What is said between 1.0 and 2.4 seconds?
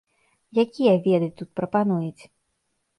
веды тут прапануюць?